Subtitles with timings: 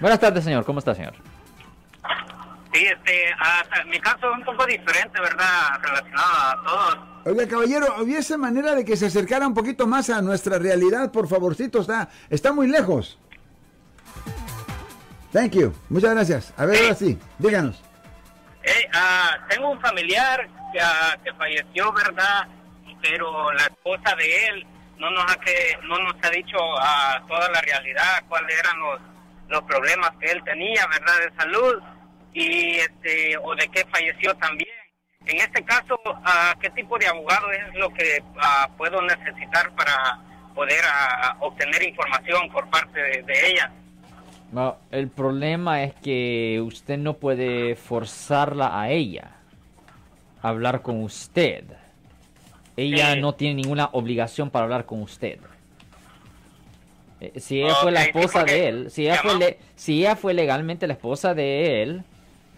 [0.00, 0.64] Buenas tardes, señor.
[0.64, 1.14] ¿Cómo está, señor?
[2.72, 5.78] Sí, este, hasta- mi caso es un poco diferente, ¿verdad?
[5.80, 6.98] Relacionado a todos.
[7.24, 11.10] Oiga, caballero, ¿hubiese manera de que se acercara un poquito más a nuestra realidad?
[11.10, 13.18] Por favorcito, está, está muy lejos.
[15.32, 15.74] Thank you.
[15.88, 16.54] Muchas gracias.
[16.56, 17.82] A ver, ahora sí, díganos.
[18.62, 22.46] Eh, ah, tengo un familiar que, ah, que falleció, ¿verdad?
[23.02, 24.66] Pero la esposa de él
[24.98, 29.00] no nos ha, que, no nos ha dicho ah, toda la realidad, cuáles eran los,
[29.48, 31.30] los problemas que él tenía, ¿verdad?
[31.30, 31.82] De salud
[32.32, 34.68] y este o de qué falleció también.
[35.26, 35.98] En este caso,
[36.60, 40.20] ¿qué tipo de abogado es lo que ah, puedo necesitar para
[40.54, 43.72] poder ah, obtener información por parte de, ella?
[44.52, 49.32] No, el problema es que usted no puede forzarla a ella
[50.42, 51.64] a hablar con usted.
[52.76, 53.20] Ella Sí.
[53.20, 55.40] no tiene ninguna obligación para hablar con usted.
[57.20, 60.00] Eh, Si ella fue la sí, esposa de él, si ella, fue llamamos- le- si
[60.00, 62.02] ella fue legalmente la esposa de él,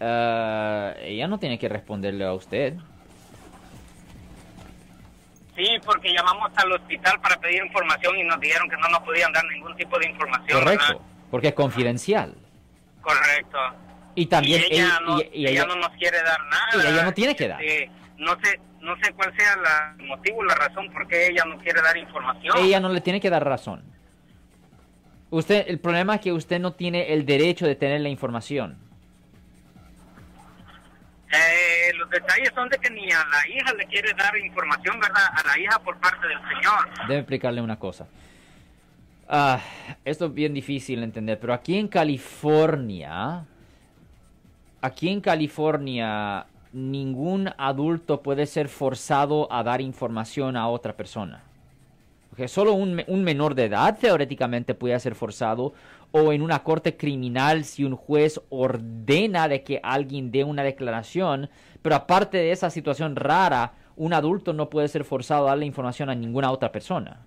[0.00, 2.74] ah, ella no tiene que responderle a usted.
[5.56, 9.32] Sí, porque llamamos al hospital para pedir información y nos dijeron que no nos podían
[9.32, 10.60] dar ningún tipo de información.
[10.60, 11.02] Correcto, ¿verdad?
[11.30, 12.34] porque es confidencial.
[13.00, 13.58] Correcto.
[14.14, 16.84] Y también y ella, no, y- y ella ella- no nos quiere dar nada.
[16.84, 17.60] y ella no tiene que dar.
[18.18, 19.54] No sé no sé cuál sea
[19.98, 22.56] el motivo, la razón por qué ella no quiere dar información.
[22.58, 23.82] Ella no le tiene que dar razón.
[25.30, 28.78] Usted, el problema es que usted no tiene el derecho de tener la información.
[31.30, 35.24] Eh, los detalles son de que ni a la hija le quiere dar información, ¿verdad?
[35.32, 37.06] A la hija por parte del señor.
[37.06, 38.06] Debe explicarle una cosa.
[39.28, 39.60] Ah,
[40.06, 43.44] esto es bien difícil de entender, pero aquí en California,
[44.80, 51.42] aquí en California, ningún adulto puede ser forzado a dar información a otra persona.
[52.38, 55.74] Ok, Solo un menor de edad teóricamente puede ser forzado
[56.12, 61.50] o en una corte criminal si un juez ordena de que alguien dé una declaración,
[61.82, 66.10] pero aparte de esa situación rara, un adulto no puede ser forzado a darle información
[66.10, 67.18] a ninguna otra persona.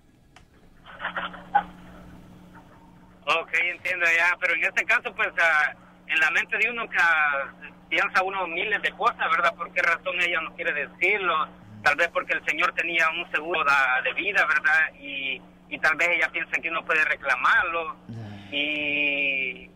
[3.25, 5.73] Ok, entiendo ya, pero en este caso, pues, ah,
[6.07, 7.51] en la mente de uno que ah,
[7.89, 9.53] piensa uno miles de cosas, ¿verdad?
[9.55, 11.60] ¿Por qué razón ella no quiere decirlo?
[11.83, 13.63] Tal vez porque el señor tenía un seguro
[14.03, 14.93] de vida, ¿verdad?
[14.99, 17.95] Y, y tal vez ella piensa que uno puede reclamarlo.
[18.51, 19.69] Y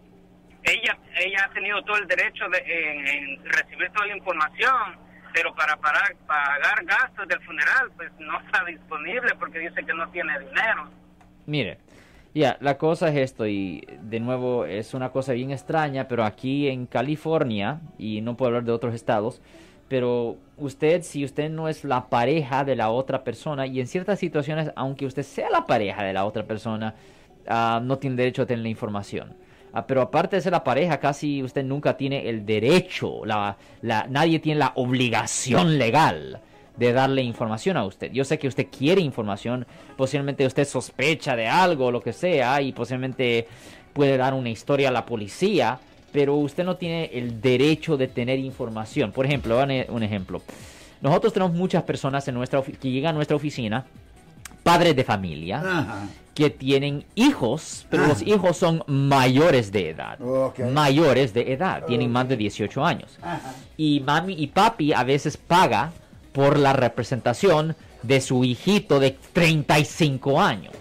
[0.64, 4.98] ella ella ha tenido todo el derecho de en, en recibir toda la información,
[5.34, 10.10] pero para parar, pagar gastos del funeral, pues no está disponible porque dice que no
[10.10, 10.90] tiene dinero.
[11.46, 11.78] Mire,
[12.34, 16.68] ya, la cosa es esto, y de nuevo es una cosa bien extraña, pero aquí
[16.68, 19.42] en California, y no puedo hablar de otros estados,
[19.88, 24.20] pero usted, si usted no es la pareja de la otra persona, y en ciertas
[24.20, 26.96] situaciones, aunque usted sea la pareja de la otra persona,
[27.48, 29.36] ah, no tiene derecho a tener la información.
[29.74, 34.08] Ah, pero aparte de ser la pareja, casi usted nunca tiene el derecho, la, la,
[34.10, 36.42] nadie tiene la obligación legal
[36.78, 38.12] de darle información a usted.
[38.12, 39.66] Yo sé que usted quiere información,
[39.98, 43.48] posiblemente usted sospecha de algo, lo que sea, y posiblemente
[43.94, 45.80] puede dar una historia a la policía,
[46.16, 49.12] pero usted no tiene el derecho de tener información.
[49.12, 50.42] Por ejemplo, a- un ejemplo.
[51.02, 53.86] Nosotros tenemos muchas personas en nuestra que llegan a nuestra oficina,
[54.64, 56.08] padres de familia, Ajá.
[56.34, 58.08] que tienen hijos, pero Ah.
[58.08, 60.18] los hijos son mayores de edad.
[60.72, 63.18] Mayores de edad, tienen más de 18 años.
[63.22, 63.54] Ajá.
[63.76, 65.92] Y mami y papi a veces paga
[66.32, 70.74] por la representación de su hijito de 35 años.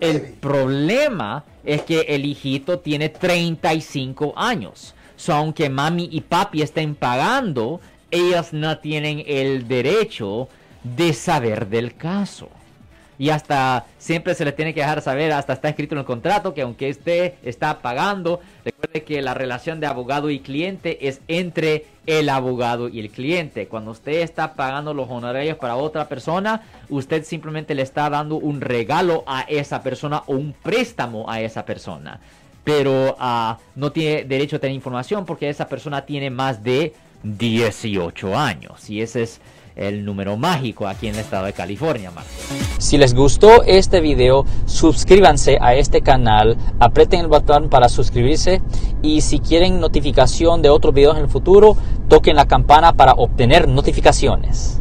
[0.00, 4.94] El problema es que el hijito tiene 35 años.
[5.16, 7.80] So, aunque mami y papi estén pagando,
[8.10, 10.48] ellas no tienen el derecho
[10.82, 12.48] de saber del caso.
[13.18, 16.52] Y hasta siempre se les tiene que dejar saber, hasta está escrito en el contrato
[16.54, 21.86] que aunque usted está pagando, recuerde que la relación de abogado y cliente es entre
[22.06, 23.66] el abogado y el cliente.
[23.68, 28.60] Cuando usted está pagando los honorarios para otra persona, usted simplemente le está dando un
[28.60, 32.20] regalo a esa persona o un préstamo a esa persona.
[32.64, 38.36] Pero ah, no tiene derecho a tener información porque esa persona tiene más de 18
[38.36, 38.88] años.
[38.90, 39.40] Y ese es
[39.76, 42.30] el número mágico aquí en el estado de California, Marco.
[42.78, 48.62] Si les gustó este video, suscríbanse a este canal, aprieten el botón para suscribirse
[49.02, 51.76] y si quieren notificación de otros videos en el futuro,
[52.08, 54.80] toquen la campana para obtener notificaciones.